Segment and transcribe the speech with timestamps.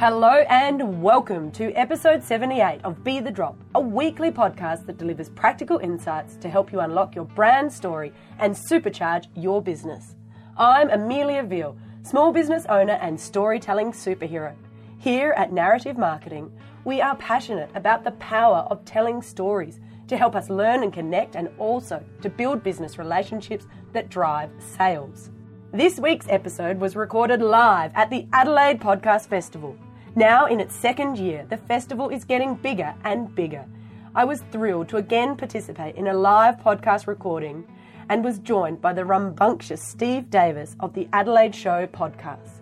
[0.00, 5.28] Hello and welcome to episode 78 of Be the Drop, a weekly podcast that delivers
[5.28, 10.14] practical insights to help you unlock your brand story and supercharge your business.
[10.56, 14.54] I'm Amelia Veal, small business owner and storytelling superhero.
[14.96, 16.50] Here at Narrative Marketing,
[16.86, 21.36] we are passionate about the power of telling stories to help us learn and connect
[21.36, 25.28] and also to build business relationships that drive sales.
[25.72, 29.76] This week's episode was recorded live at the Adelaide Podcast Festival.
[30.16, 33.64] Now, in its second year, the festival is getting bigger and bigger.
[34.12, 37.64] I was thrilled to again participate in a live podcast recording
[38.08, 42.60] and was joined by the rambunctious Steve Davis of the Adelaide Show podcast.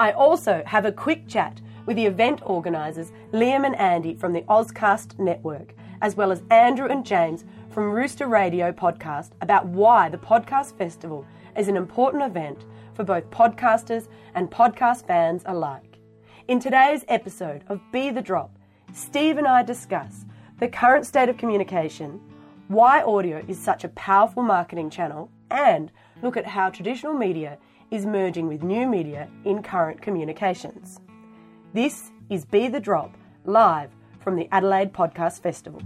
[0.00, 4.42] I also have a quick chat with the event organisers Liam and Andy from the
[4.42, 10.18] Ozcast Network, as well as Andrew and James from Rooster Radio podcast about why the
[10.18, 11.24] Podcast Festival
[11.56, 15.89] is an important event for both podcasters and podcast fans alike.
[16.50, 18.50] In today's episode of Be the Drop,
[18.92, 20.24] Steve and I discuss
[20.58, 22.20] the current state of communication,
[22.66, 25.92] why audio is such a powerful marketing channel, and
[26.24, 27.56] look at how traditional media
[27.92, 30.98] is merging with new media in current communications.
[31.72, 35.80] This is Be the Drop, live from the Adelaide Podcast Festival.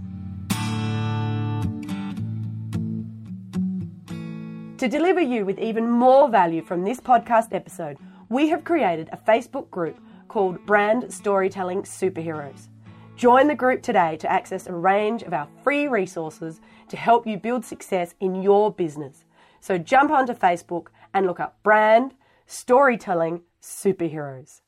[4.79, 7.99] To deliver you with even more value from this podcast episode,
[8.31, 9.99] we have created a Facebook group
[10.35, 12.67] called Brand Storytelling Superheroes.
[13.15, 17.37] Join the group today to access a range of our free resources to help you
[17.39, 19.27] build success in your business.
[19.61, 22.15] So jump onto Facebook and look up Brand
[22.49, 24.63] Storytelling Superheroes.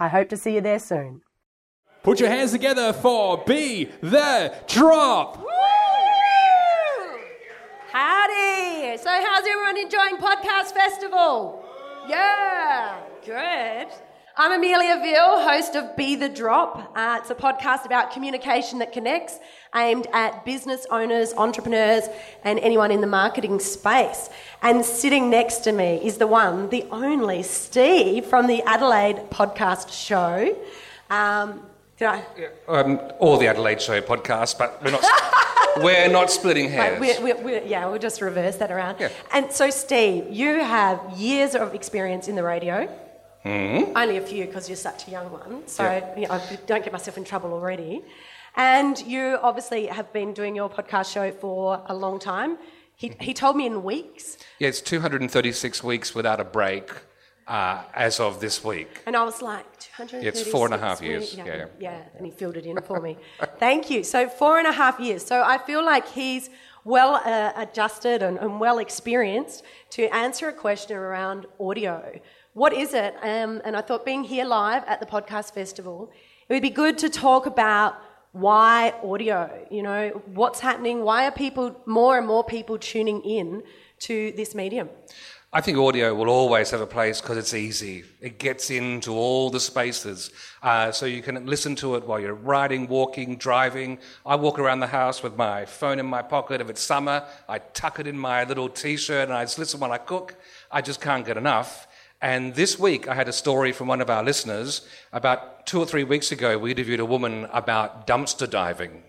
[0.00, 1.22] I hope to see you there soon.
[2.02, 5.46] Put your hands together for Be the Drop.
[7.92, 8.96] Howdy!
[8.96, 11.64] So, how's everyone enjoying Podcast Festival?
[12.08, 13.92] Yeah, good.
[14.36, 16.90] I'm Amelia Veal, host of Be the Drop.
[16.96, 19.38] Uh, it's a podcast about communication that connects,
[19.76, 22.08] aimed at business owners, entrepreneurs,
[22.42, 24.30] and anyone in the marketing space.
[24.60, 29.92] And sitting next to me is the one, the only Steve from the Adelaide Podcast
[29.92, 30.56] Show.
[31.10, 31.62] Um,
[31.96, 32.24] did I?
[32.66, 35.04] Um, or the Adelaide Show podcast, but we're not.
[35.76, 37.00] we're not splitting hairs.
[37.00, 38.96] We're, we're, we're, yeah, we'll just reverse that around.
[38.98, 39.10] Yeah.
[39.32, 42.88] And so, Steve, you have years of experience in the radio.
[43.44, 43.92] Hmm?
[43.96, 45.66] Only a few because you're such a young one.
[45.66, 46.16] So Yeah.
[46.18, 48.02] you know, I don't get myself in trouble already.
[48.56, 52.56] And you obviously have been doing your podcast show for a long time.
[52.96, 54.38] He, he told me in weeks.
[54.60, 56.90] Yeah, it's 236 weeks without a break
[57.48, 59.02] uh, as of this week.
[59.06, 62.02] And I was like, 236 It's four and a half years, Yeah, yeah, yeah.
[62.16, 63.18] and he filled it in for me.
[63.58, 64.04] Thank you.
[64.04, 65.26] So, four and a half years.
[65.26, 66.48] So, I feel like he's
[66.84, 72.20] well uh, adjusted and, and well experienced to answer a question around audio.
[72.54, 73.16] What is it?
[73.20, 76.12] Um, and I thought being here live at the podcast festival,
[76.48, 77.96] it would be good to talk about
[78.30, 83.64] why audio, you know, what's happening, why are people, more and more people tuning in
[84.00, 84.88] to this medium?
[85.52, 88.04] I think audio will always have a place because it's easy.
[88.20, 90.30] It gets into all the spaces.
[90.62, 93.98] Uh, so you can listen to it while you're riding, walking, driving.
[94.24, 96.60] I walk around the house with my phone in my pocket.
[96.60, 99.80] If it's summer, I tuck it in my little t shirt and I just listen
[99.80, 100.36] while I cook.
[100.70, 101.88] I just can't get enough.
[102.20, 104.86] And this week, I had a story from one of our listeners.
[105.12, 109.02] About two or three weeks ago, we interviewed a woman about dumpster diving,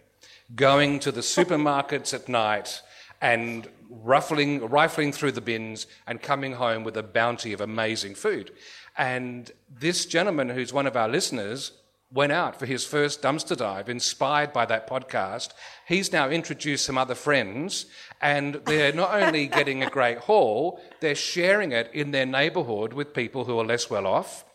[0.55, 2.81] going to the supermarkets at night
[3.21, 8.51] and ruffling, rifling through the bins and coming home with a bounty of amazing food.
[8.97, 11.71] And this gentleman, who's one of our listeners,
[12.15, 15.49] went out for his first dumpster dive, inspired by that podcast.
[15.85, 17.87] He's now introduced some other friends,
[18.21, 23.13] and they're not only getting a great haul, they're sharing it in their neighborhood with
[23.13, 24.45] people who are less well off.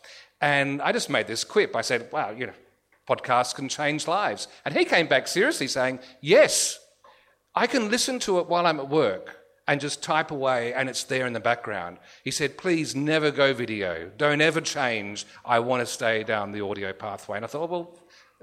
[0.41, 1.75] And I just made this quip.
[1.75, 2.53] I said, wow, you know,
[3.07, 4.47] podcasts can change lives.
[4.65, 6.79] And he came back seriously saying, yes,
[7.53, 11.03] I can listen to it while I'm at work and just type away and it's
[11.03, 11.97] there in the background.
[12.23, 14.11] He said, please never go video.
[14.17, 15.25] Don't ever change.
[15.45, 17.37] I want to stay down the audio pathway.
[17.37, 17.95] And I thought, well,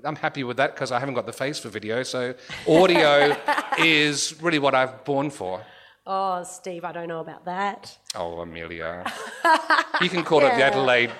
[0.05, 2.03] I'm happy with that because I haven't got the face for video.
[2.03, 2.35] So
[2.69, 3.37] audio
[3.79, 5.65] is really what I've born for.
[6.07, 7.99] Oh, Steve, I don't know about that.
[8.15, 9.05] Oh, Amelia.
[10.01, 11.11] You can call it the Adelaide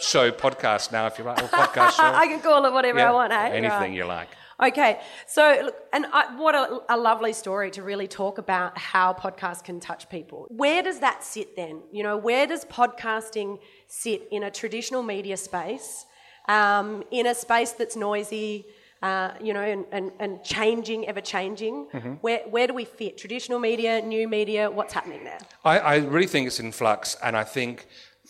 [0.00, 2.02] Show podcast now if you like, or podcast show.
[2.04, 3.32] I can call it whatever I want?
[3.32, 3.92] Anything Right.
[3.92, 4.28] you like.
[4.62, 9.14] Okay, so look, and I, what a, a lovely story to really talk about how
[9.14, 10.46] podcasts can touch people.
[10.50, 11.80] Where does that sit then?
[11.90, 16.04] You know, where does podcasting sit in a traditional media space,
[16.46, 18.66] um, in a space that's noisy,
[19.02, 21.86] uh, you know, and, and, and changing, ever changing?
[22.20, 23.16] Where, where do we fit?
[23.16, 25.38] Traditional media, new media, what's happening there?
[25.64, 27.86] I, I really think it's in flux, and I think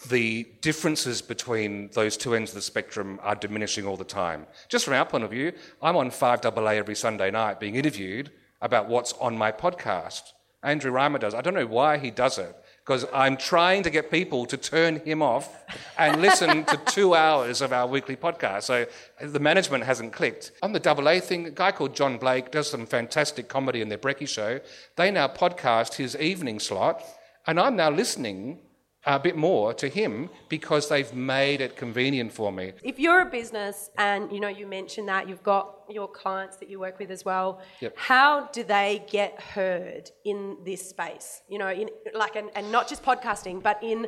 [0.09, 4.47] the differences between those two ends of the spectrum are diminishing all the time.
[4.69, 5.53] Just from our point of view,
[5.83, 8.31] I'm on 5AA every Sunday night being interviewed
[8.63, 10.23] about what's on my podcast.
[10.63, 11.35] Andrew Reimer does.
[11.35, 12.55] I don't know why he does it,
[12.85, 15.65] because I'm trying to get people to turn him off
[15.97, 18.65] and listen to two hours of our weekly podcast.
[18.65, 18.87] So
[19.23, 20.53] the management hasn't clicked.
[20.63, 23.99] On the AA thing, a guy called John Blake does some fantastic comedy in their
[23.99, 24.61] Brecky show.
[24.97, 27.03] They now podcast his evening slot,
[27.47, 28.61] and I'm now listening
[29.07, 32.73] a bit more to him because they've made it convenient for me.
[32.83, 36.69] If you're a business and you know you mentioned that you've got your clients that
[36.69, 37.95] you work with as well, Yep.
[37.97, 41.43] how do they get heard in this space?
[41.49, 44.07] You know, in like and, and not just podcasting, but in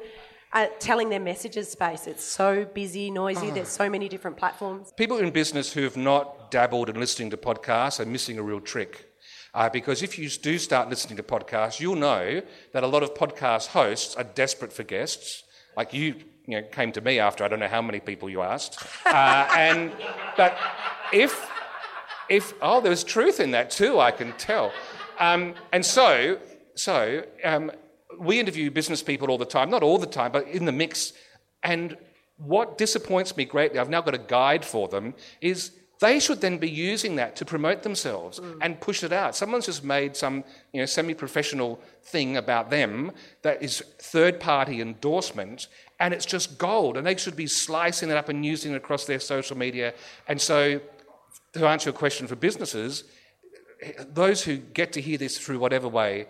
[0.53, 2.07] uh, telling their messages space.
[2.07, 3.51] It's so busy, noisy.
[3.51, 4.93] There's so many different platforms.
[4.99, 8.61] People in business who have not dabbled in listening to podcasts are missing a real
[8.61, 9.09] trick.
[9.55, 12.41] Uh, because if you do start listening to podcasts, you'll know
[12.73, 15.45] that a lot of podcast hosts are desperate for guests.
[15.77, 16.15] Like you,
[16.47, 18.83] you know, came to me after I don't know how many people you asked.
[19.05, 19.93] Uh, and
[20.37, 20.57] but
[21.13, 21.49] if
[22.29, 24.73] if oh, there was truth in that too, I can tell.
[25.19, 26.39] Um, and so
[26.75, 27.71] so um,
[28.19, 31.13] we interview business people all the time, not all the time, but in the mix.
[31.63, 31.97] And
[32.39, 35.73] what disappoints me greatly, I've now got a guide for them, is
[36.03, 38.59] they should then be using that to promote themselves mm.
[38.61, 39.37] and push it out.
[39.37, 43.13] Someone's just made some you know, semi professional thing about them
[43.43, 45.69] that is third party endorsement,
[46.01, 46.97] and it's just gold.
[46.97, 49.95] And they should be slicing it up and using it across their social media.
[50.27, 50.81] And so,
[51.53, 53.05] to answer your question for businesses,
[54.01, 56.27] those who get to hear this through whatever way,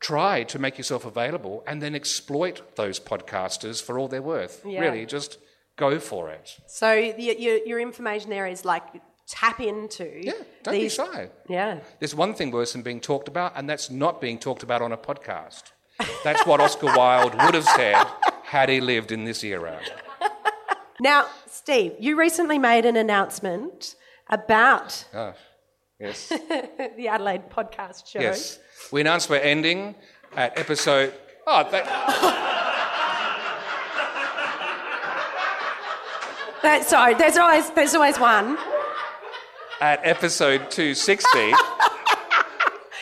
[0.00, 4.62] try to make yourself available and then exploit those podcasters for all they're worth.
[4.64, 4.80] Yeah.
[4.80, 5.36] Really, just
[5.76, 6.56] go for it.
[6.66, 8.84] So your, your information there is like
[9.30, 10.10] tap into.
[10.20, 10.32] Yeah,
[10.62, 11.30] don't these, be shy.
[11.48, 11.80] Yeah.
[11.98, 14.92] There's one thing worse than being talked about, and that's not being talked about on
[14.92, 15.72] a podcast.
[16.24, 18.04] That's what Oscar Wilde would have said
[18.44, 19.80] had he lived in this era.
[21.00, 23.94] Now, Steve, you recently made an announcement
[24.28, 25.32] about Ah,
[25.98, 26.28] yes.
[26.96, 28.20] the Adelaide podcast show.
[28.20, 28.58] Yes.
[28.92, 29.94] We announced we're ending
[30.36, 31.14] at episode.
[31.46, 31.86] Oh, that,
[36.62, 38.58] That, sorry, there's always there's always one.
[39.80, 41.26] At episode 260.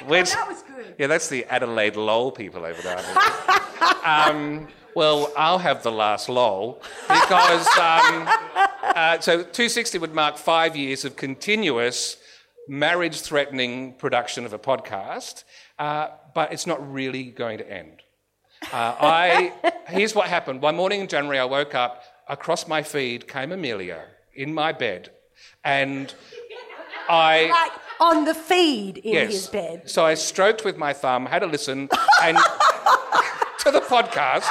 [0.07, 0.95] Which, That was good.
[0.99, 3.03] yeah, that's the Adelaide lol people over there.
[4.05, 8.29] um, well, I'll have the last lol because um,
[8.83, 12.17] uh, so 260 would mark five years of continuous
[12.69, 15.45] marriage-threatening production of a podcast,
[15.79, 18.03] uh, but it's not really going to end.
[18.73, 19.53] Uh, I
[19.89, 20.63] here's what happened.
[20.63, 22.03] One morning in January, I woke up.
[22.29, 24.05] Across my feed came Amelia
[24.35, 25.11] in my bed,
[25.65, 26.13] and
[27.09, 29.33] I Like on the feed in yes.
[29.33, 29.83] his bed.
[29.91, 31.89] So I stroked with my thumb, had a listen,
[32.23, 32.37] and
[33.59, 34.47] to the podcast.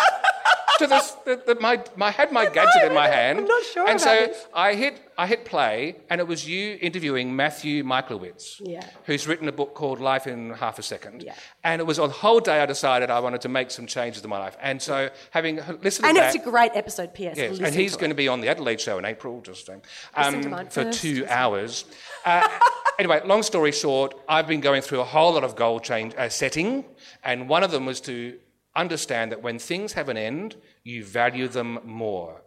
[0.79, 3.88] To this, the, the, my, my had my gadget in my hand, I'm not sure
[3.88, 4.47] and about so this.
[4.53, 8.85] I hit I hit play, and it was you interviewing Matthew Michalewicz, Yeah.
[9.06, 11.24] who's written a book called Life in Half a Second.
[11.24, 11.33] Yeah.
[11.63, 14.24] And it was on the whole day I decided I wanted to make some changes
[14.24, 17.38] in my life, and so having listened And to And it's a great episode, P.S.
[17.38, 18.13] Yes, and he's going it.
[18.13, 19.81] to be on the Adelaide show in April, just um,
[20.15, 21.85] um, for first, two hours.
[22.24, 22.47] Uh,
[23.00, 26.29] anyway, long story short, I've been going through a whole lot of goal change uh,
[26.29, 26.85] setting,
[27.24, 28.38] and one of them was to
[28.77, 32.41] understand that when things have an end, you value them more.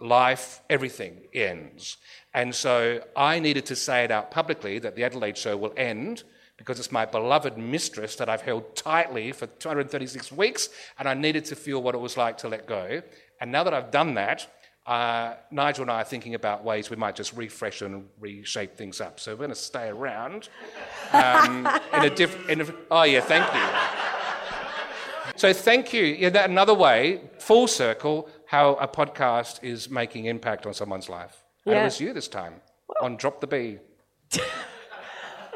[0.00, 1.98] Life, everything ends.
[2.32, 6.24] And so I needed to say it out publicly that the Adelaide show will end
[6.56, 11.44] because it's my beloved mistress that I've held tightly for 236 weeks, and I needed
[11.46, 13.02] to feel what it was like to let go.
[13.40, 14.48] And now that I've done that,
[14.86, 19.00] uh, Nigel and I are thinking about ways we might just refresh and reshape things
[19.00, 19.18] up.
[19.18, 20.48] So we're going to stay around
[21.12, 22.74] um, in a different.
[22.90, 24.11] Oh yeah, thank you.
[25.36, 26.04] So thank you.
[26.04, 31.42] Yeah, that another way, full circle, how a podcast is making impact on someone's life.
[31.66, 32.54] And it was you this time
[33.00, 33.78] on Drop the B.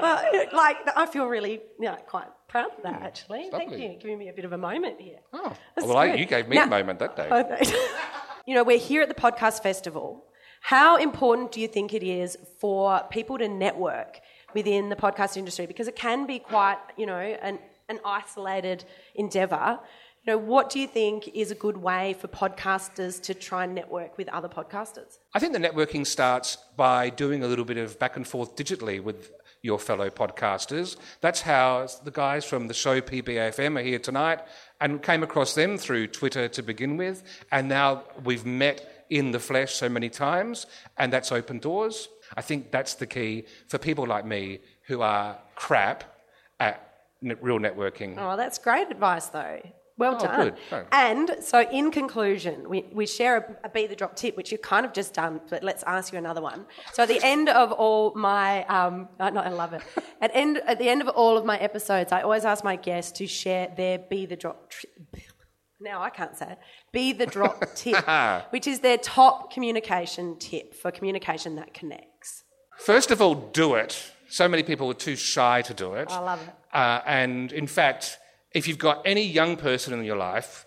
[0.01, 3.01] Well, like I feel really, you know, quite proud of that.
[3.01, 3.05] Mm.
[3.05, 5.19] Actually, thank you, giving me a bit of a moment here.
[5.33, 7.29] Oh, That's well, I, you gave me Now- a moment that day.
[7.31, 7.97] Oh,
[8.47, 10.25] you know, we're here at the podcast festival.
[10.61, 14.21] How important do you think it is for people to network
[14.53, 15.67] within the podcast industry?
[15.67, 17.59] Because it can be quite, you know, an,
[17.89, 19.79] an isolated endeavour.
[20.25, 23.75] You know, what do you think is a good way for podcasters to try and
[23.75, 25.19] network with other podcasters?
[25.35, 29.01] I think the networking starts by doing a little bit of back and forth digitally
[29.01, 29.31] with
[29.63, 30.97] your fellow podcasters.
[31.21, 34.41] That's how the guys from the show PBFM are here tonight
[34.81, 37.23] and came across them through Twitter to begin with.
[37.53, 40.67] And now we've met in the flesh so many times,
[40.99, 42.09] and that's opened doors.
[42.37, 46.03] I think that's the key for people like me who are crap
[46.59, 46.96] at
[47.41, 48.15] real networking.
[48.19, 49.61] Oh, that's great advice, though.
[49.99, 50.53] Well Oh, done.
[50.73, 50.85] Oh.
[50.93, 54.61] And so, in conclusion, we, we share a, a Be the Drop tip, which you've
[54.61, 56.67] kind of just done, but let's ask you another one.
[56.93, 59.83] So, at the end of all my, um, I, no, I love it.
[60.21, 63.13] At, end, at the end of all of my episodes, I always ask my guests
[63.19, 64.71] to share their Be the Drop.
[64.71, 64.91] Tri-
[65.81, 66.59] now I can't say it.
[66.93, 68.05] Be the Drop tip,
[68.51, 72.45] which is their top communication tip for communication that connects.
[72.79, 74.13] First of all, do it.
[74.37, 76.11] So many people are too shy to do it.
[76.11, 76.55] I love it.
[76.71, 78.19] Uh, and in fact,
[78.53, 80.67] if you've got any young person in your life,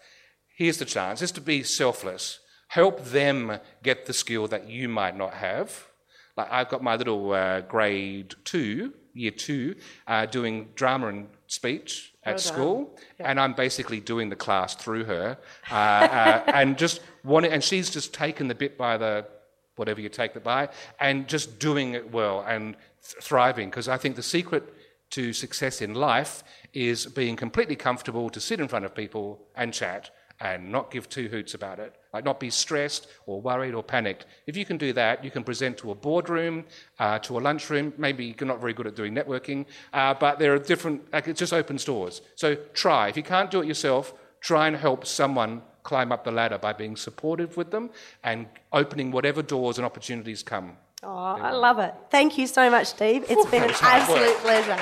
[0.57, 2.39] here's the chance is to be selfless.
[2.69, 5.87] Help them get the skill that you might not have.
[6.35, 9.75] Like I've got my little uh, grade two, year two,
[10.07, 12.39] uh, doing drama and speech at done.
[12.39, 15.37] school, and I'm basically doing the class through her,
[15.69, 19.27] uh, uh, and just wanting, and she's just taken the bit by the
[19.75, 22.75] whatever you take that by, and just doing it well and
[23.21, 23.69] thriving.
[23.69, 24.73] Because I think the secret
[25.11, 29.73] to success in life is being completely comfortable to sit in front of people and
[29.73, 30.11] chat
[30.41, 31.95] and not give two hoots about it.
[32.13, 34.25] Like not be stressed or worried or panicked.
[34.47, 36.65] If you can do that, you can present to a boardroom,
[36.97, 37.93] uh, to a lunchroom.
[37.97, 41.11] Maybe you're not very good at doing networking, uh, but there are different.
[41.11, 42.21] Like it just opens doors.
[42.35, 43.09] So try.
[43.09, 46.73] If you can't do it yourself, try and help someone climb up the ladder by
[46.73, 47.89] being supportive with them
[48.23, 50.77] and opening whatever doors and opportunities come.
[51.01, 51.93] Oh, I love it.
[52.09, 53.23] Thank you so much, Steve.
[53.29, 54.37] It's been an that was hard absolute work.
[54.37, 54.77] pleasure.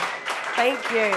[0.56, 1.12] Thank you.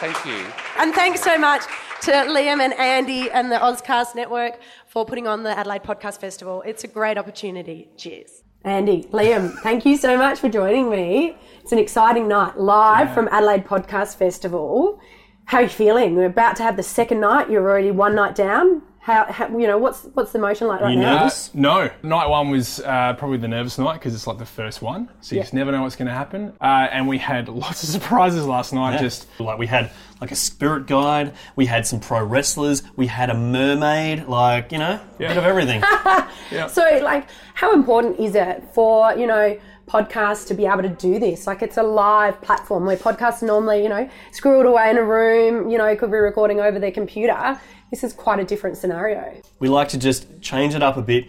[0.00, 0.52] Thank you.
[0.78, 1.62] And thanks so much
[2.02, 4.58] to Liam and Andy and the Ozcast Network
[4.88, 6.62] for putting on the Adelaide Podcast Festival.
[6.66, 7.88] It's a great opportunity.
[7.96, 8.42] Cheers.
[8.64, 11.36] Andy, Liam, thank you so much for joining me.
[11.60, 15.00] It's an exciting night live from Adelaide Podcast Festival.
[15.44, 16.16] How are you feeling?
[16.16, 17.48] We're about to have the second night.
[17.50, 18.82] You're already one night down.
[19.04, 21.16] How, how you know what's what's the motion like right You now?
[21.18, 21.52] nervous?
[21.54, 21.90] no.
[22.04, 25.34] Night one was uh, probably the nervous night because it's like the first one, so
[25.34, 25.42] you Yeah.
[25.42, 26.52] just never know what's going to happen.
[26.60, 29.00] Uh, and we had lots of surprises last night.
[29.00, 29.90] Just like we had
[30.20, 34.78] like a spirit guide, we had some pro wrestlers, we had a mermaid, like you
[34.78, 35.80] know, a bit of everything.
[36.52, 36.68] yeah.
[36.68, 41.18] So, like, how important is it for, you know, podcasts to be able to do
[41.18, 41.46] this?
[41.46, 45.70] Like, it's a live platform where podcasts normally, you know, squirreled away in a room,
[45.70, 47.60] you know, could be recording over their computer.
[47.90, 49.40] This is quite a different scenario.
[49.58, 51.26] we like to just change it up a bit,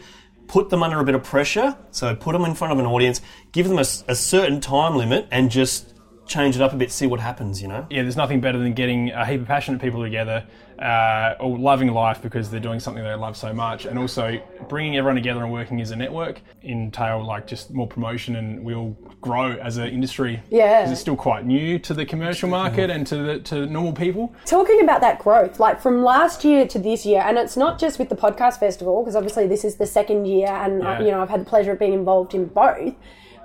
[0.48, 1.78] put them under a bit of pressure.
[1.92, 5.52] So put them in front of an audience, give them a certain time limit, and
[5.52, 5.93] just
[6.26, 7.62] change it up a bit, see what happens.
[7.62, 7.86] You know.
[7.90, 10.44] yeah, there's nothing better than getting a heap of passionate people together,
[10.80, 14.40] uh, or loving life because they're doing something they love so much, and also
[14.70, 18.96] bringing everyone together and working as a network entail like just more promotion, and we'll
[19.22, 20.42] grow as an industry.
[20.50, 20.82] Yeah.
[20.82, 24.34] because it's still quite new to the commercial market and to the to normal people.
[24.46, 28.00] Talking about that growth, like from last year to this year, and it's not just
[28.00, 31.00] with the podcast festival, because obviously this is the second year, and Yeah.
[31.02, 32.94] you know I've had the pleasure of being involved in both.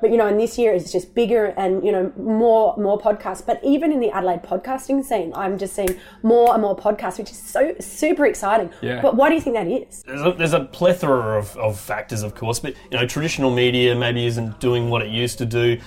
[0.00, 3.44] But you know, and this year is just bigger and you know more more podcasts.
[3.44, 7.30] But even in the Adelaide podcasting scene, I'm just seeing more and more podcasts, which
[7.30, 8.70] is so super exciting.
[8.80, 9.00] Yeah.
[9.02, 10.02] But why do you think that is?
[10.04, 13.94] There's a, there's a plethora of, of factors, of course, but you know, traditional media
[13.94, 15.78] maybe isn't doing what it used to do.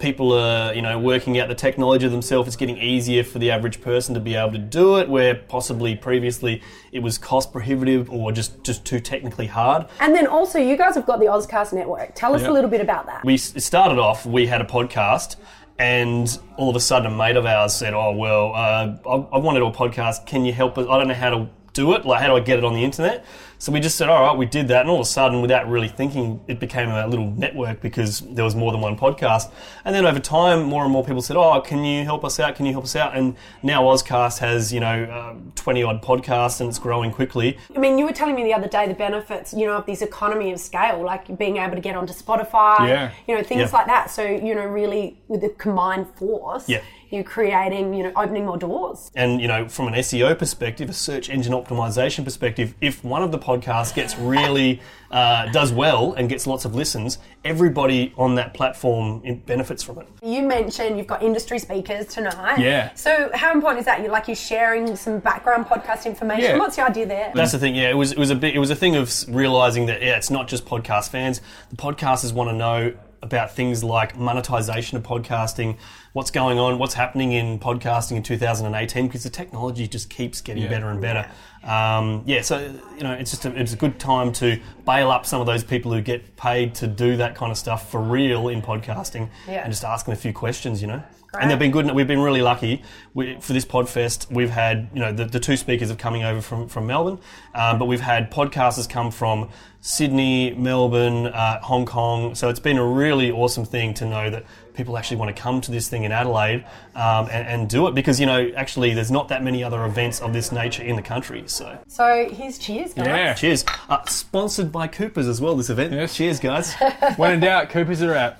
[0.00, 2.48] People are, you know, working out the technology themselves.
[2.48, 5.94] It's getting easier for the average person to be able to do it, where possibly
[5.94, 9.86] previously it was cost prohibitive or just, just too technically hard.
[10.00, 12.14] And then also, you guys have got the Ozcast network.
[12.14, 12.50] Tell us Yeah.
[12.50, 13.24] a little bit about that.
[13.24, 15.36] we started off, we had a podcast,
[15.78, 19.38] and all of a sudden a mate of ours said, Oh, well, uh, I, I
[19.38, 20.24] want to do a podcast.
[20.26, 20.86] Can you help us?
[20.88, 22.04] I don't know how to do it.
[22.06, 23.24] Like, how do I get it on the internet?
[23.60, 24.80] So we just said, All right, we did that.
[24.80, 28.42] And all of a sudden, without really thinking, it became a little network because there
[28.42, 29.50] was more than one podcast.
[29.84, 32.54] And then over time, more and more people said, Oh, can you help us out?
[32.56, 33.14] Can you help us out?
[33.14, 37.58] And now Ozcast has, you know, uh, 20 odd podcasts and it's growing quickly.
[37.76, 40.00] I mean, you were telling me the other day the benefits, you know, of this
[40.00, 43.10] economy of scale, like being able to get onto Spotify, Yeah.
[43.28, 43.76] you know, things Yeah.
[43.76, 44.10] like that.
[44.10, 46.80] So, you know, really with the combined force, Yeah.
[47.10, 49.10] You're creating, you know, opening more doors.
[49.14, 53.32] And you know, from an SEO perspective, a search engine optimization perspective, if one of
[53.32, 58.54] the podcasts gets really uh, does well and gets lots of listens, everybody on that
[58.54, 60.08] platform benefits from it.
[60.22, 62.58] You mentioned you've got industry speakers tonight.
[62.58, 62.94] Yeah.
[62.94, 64.02] So, how important is that?
[64.02, 66.50] You like you're sharing some background podcast information.
[66.50, 66.58] Yeah.
[66.58, 67.32] What's the idea there?
[67.34, 67.74] That's the thing.
[67.74, 70.16] Yeah, it was it was a bit, it was a thing of realizing that yeah,
[70.16, 71.40] it's not just podcast fans.
[71.70, 75.76] The podcasters want to know about things like monetization of podcasting,
[76.14, 80.62] what's going on, what's happening in podcasting in 2018, because the technology just keeps getting
[80.62, 80.68] Yeah.
[80.70, 81.28] better and better.
[81.62, 82.58] Um, yeah, so
[82.96, 85.62] you know, it's just a, it's a good time to bail up some of those
[85.62, 89.62] people who get paid to do that kind of stuff for real in podcasting, Yeah.
[89.64, 90.80] and just ask them a few questions.
[90.80, 91.02] You know.
[91.38, 91.90] And they've been good.
[91.92, 92.82] We've been really lucky
[93.14, 94.30] we, for this Podfest.
[94.32, 97.20] We've had, you know, the, the two speakers have coming over from, from Melbourne,
[97.54, 99.48] um, but we've had podcasters come from
[99.80, 102.34] Sydney, Melbourne, uh, Hong Kong.
[102.34, 104.44] So it's been a really awesome thing to know that
[104.80, 107.94] people actually want to come to this thing in Adelaide um, and, and do it
[107.94, 111.02] because you know actually there's not that many other events of this nature in the
[111.02, 111.42] country.
[111.46, 113.06] So So here's cheers, guys.
[113.06, 113.34] Yeah.
[113.34, 113.64] cheers.
[113.90, 115.54] Uh, sponsored by Coopers as well.
[115.54, 115.92] This event.
[115.92, 116.16] Yes.
[116.16, 116.74] Cheers, guys.
[117.16, 118.36] When in doubt, Coopers are out.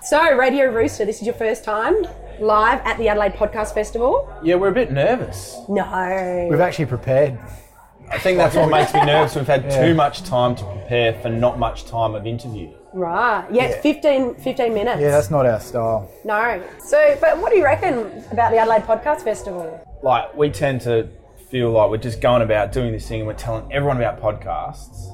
[0.02, 1.94] So Radio Rooster, this is your first time
[2.38, 4.32] live at the Adelaide Podcast Festival.
[4.42, 5.56] Yeah, we're a bit nervous.
[5.68, 6.48] No.
[6.50, 7.38] We've actually prepared.
[8.10, 9.34] I think that's what makes me nervous.
[9.34, 12.72] We've had too much time to prepare for not much time of interview.
[12.96, 13.46] Right.
[13.52, 15.02] Yeah, it's 15, 15 minutes.
[15.02, 16.10] Yeah, that's not our style.
[16.24, 16.62] No.
[16.78, 19.86] So, but what do you reckon about the Adelaide Podcast Festival?
[20.02, 21.06] Like, we tend to
[21.50, 25.12] feel like we're just going about doing this thing and we're telling everyone about podcasts.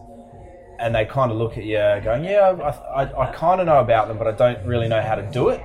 [0.78, 2.50] And they kind of look at you going, yeah,
[2.94, 5.28] I, I, I kind of know about them, but I don't really know how to
[5.32, 5.60] do it.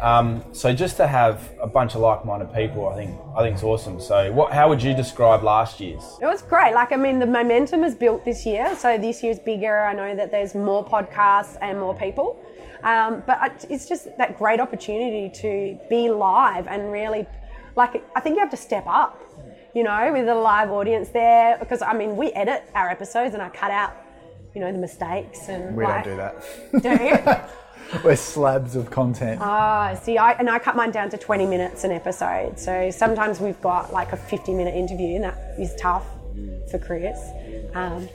[0.00, 3.64] Um, so just to have a bunch of like-minded people, I think I think it's
[3.64, 4.00] awesome.
[4.00, 4.52] So, what?
[4.52, 6.02] How would you describe last year's?
[6.20, 6.74] It was great.
[6.74, 8.76] Like, I mean, the momentum is built this year.
[8.76, 9.80] So this year's bigger.
[9.84, 12.40] I know that there's more podcasts and more people.
[12.82, 17.26] Um, but it's just that great opportunity to be live and really,
[17.74, 19.20] like, I think you have to step up,
[19.74, 21.56] you know, with a live audience there.
[21.58, 23.96] Because, I mean, we edit our episodes and I cut out,
[24.54, 25.48] you know, the mistakes.
[25.48, 26.98] and We like, don't do that.
[26.98, 27.36] Do you?
[28.04, 29.40] we're slabs of content.
[29.42, 32.58] Ah, see, I and I cut mine down to 20 minutes an episode.
[32.58, 36.06] So sometimes we've got like a 50 minute interview, and that is tough
[36.70, 37.18] for Chris.
[37.74, 38.08] Um,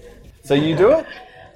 [0.43, 1.05] so you do it?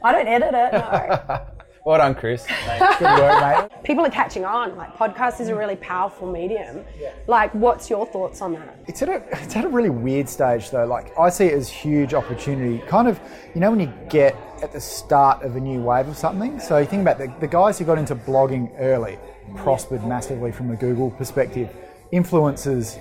[0.03, 0.73] I don't edit it.
[0.73, 1.45] No.
[1.87, 2.45] Well done, Chris.
[2.45, 3.83] Good work, mate.
[3.85, 4.75] People are catching on.
[4.75, 6.83] Like podcast is a really powerful medium.
[7.27, 8.77] Like, what's your thoughts on that?
[8.87, 10.85] It's at a it's at a really weird stage though.
[10.85, 12.79] Like I see it as huge opportunity.
[12.87, 13.21] Kind of,
[13.55, 16.59] you know, when you get at the start of a new wave of something.
[16.59, 19.17] So you think about the, the guys who got into blogging early,
[19.55, 21.73] prospered massively from a Google perspective.
[22.11, 22.99] Influencers,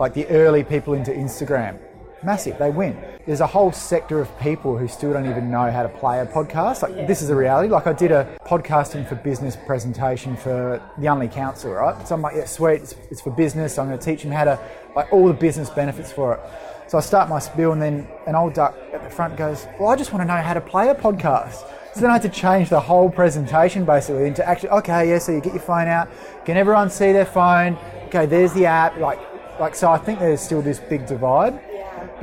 [0.00, 1.78] like the early people into Instagram,
[2.24, 2.58] massive.
[2.58, 2.96] They win.
[3.26, 6.26] There's a whole sector of people who still don't even know how to play a
[6.26, 6.82] podcast.
[6.82, 7.68] Like this is a reality.
[7.68, 12.06] Like I did a podcasting for business presentation for the Only Council, right?
[12.06, 12.82] So I'm like, yeah, sweet.
[12.82, 13.78] It's, it's for business.
[13.78, 14.60] I'm going to teach them how to
[14.94, 16.40] like all the business benefits for it.
[16.86, 19.88] So I start my spiel, and then an old duck at the front goes, "Well,
[19.88, 21.64] I just want to know how to play a podcast."
[21.94, 25.18] So then I had to change the whole presentation basically into actually, okay, yeah.
[25.18, 26.08] So you get your phone out.
[26.44, 27.78] Can everyone see their phone?
[28.08, 28.96] Okay, there's the app.
[28.98, 29.18] Like,
[29.60, 29.90] like so.
[29.90, 31.58] I think there's still this big divide,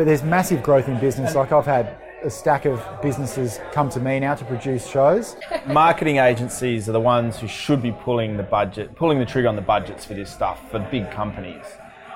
[0.02, 1.36] but there's massive growth in business.
[1.36, 5.36] Like I've had a stack of businesses come to me now to produce shows.
[5.68, 9.56] Marketing agencies are the ones who should be pulling the budget, pulling the trigger on
[9.56, 11.64] the budgets for this stuff for big companies.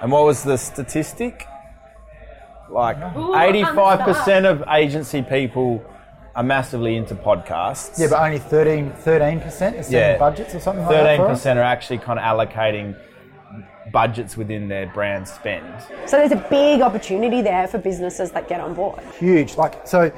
[0.01, 1.45] And what was the statistic?
[2.71, 5.85] Like 85% of agency people
[6.35, 7.99] are massively into podcasts.
[7.99, 8.93] Yeah, but only 13
[9.41, 9.81] percent Yeah.
[9.83, 11.17] setting budgets or something like that.
[11.17, 12.95] Thirteen percent are actually kind of allocating
[13.95, 15.65] budgets within their brand spend.
[16.05, 18.99] So there's a big opportunity there for businesses that get on board.
[19.17, 19.55] huge.
[19.55, 20.09] Like so,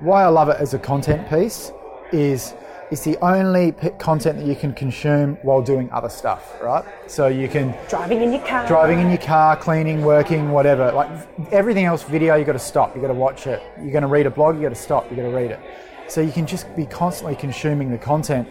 [0.00, 1.70] why I love it as a content piece
[2.10, 2.54] is
[2.90, 6.84] it's the only content that you can consume while doing other stuff, right?
[7.06, 8.66] So you can Driving in your car.
[8.66, 10.90] driving in your car, cleaning, working, whatever.
[10.90, 11.08] Like
[11.52, 12.96] everything else, video, you got to stop.
[12.96, 13.62] You got to watch it.
[13.80, 15.08] You're going to read a blog, you got to stop.
[15.08, 15.60] You got to read it.
[16.08, 18.48] So you can just be constantly consuming the content.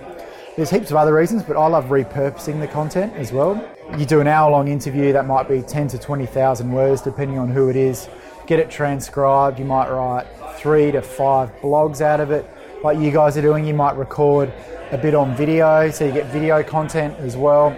[0.55, 3.55] There's heaps of other reasons, but I love repurposing the content as well.
[3.97, 7.69] You do an hour-long interview that might be 10 to 20,000 words, depending on who
[7.69, 8.07] it is.
[8.47, 9.59] Get it transcribed.
[9.59, 10.25] You might write
[10.57, 12.45] three to five blogs out of it,
[12.83, 13.65] like you guys are doing.
[13.65, 14.53] You might record
[14.91, 17.77] a bit on video, so you get video content as well.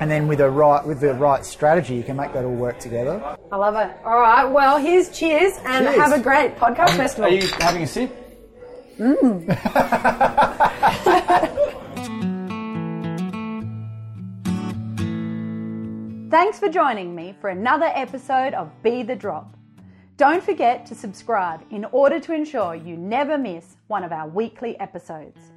[0.00, 2.78] And then with the right with the right strategy, you can make that all work
[2.78, 3.20] together.
[3.50, 3.90] I love it.
[4.04, 4.44] All right.
[4.44, 5.96] Well, here's cheers and Cheers.
[5.96, 7.30] have a great podcast festival.
[7.30, 8.14] Are you having a sip?
[8.98, 9.44] Mm.
[16.38, 19.56] Thanks for joining me for another episode of Be the Drop.
[20.16, 24.78] Don't forget to subscribe in order to ensure you never miss one of our weekly
[24.78, 25.50] episodes.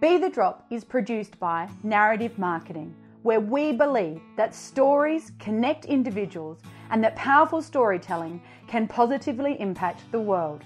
[0.00, 6.58] Be the Drop is produced by Narrative Marketing, where we believe that stories connect individuals
[6.90, 10.64] and that powerful storytelling can positively impact the world.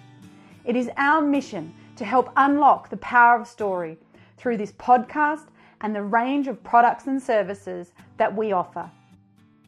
[0.65, 3.99] It is our mission to help unlock the power of story
[4.39, 5.49] through this podcast
[5.83, 8.91] and the range of products and services that we offer.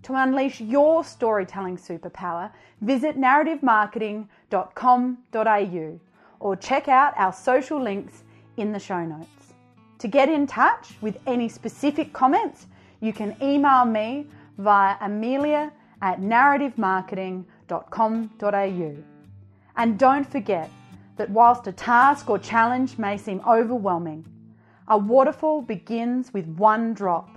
[0.03, 6.01] To unleash your storytelling superpower, visit narrativemarketing.com.au
[6.41, 8.25] or check out our social links
[8.57, 9.55] in the show notes.
[10.01, 12.67] To get in touch with any specific comments,
[13.01, 14.27] you can email me
[14.59, 15.71] via amelia
[16.03, 18.97] at narrativemarketing.com.au.
[19.77, 20.69] And don't forget
[21.17, 24.27] that whilst a task or challenge may seem overwhelming,
[24.89, 27.31] a waterfall begins with one drop.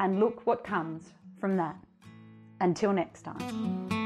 [0.00, 1.76] And look what comes from that.
[2.64, 4.03] Until next time.